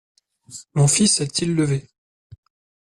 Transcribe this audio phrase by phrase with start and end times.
[0.73, 1.87] Mon fils est-il levé?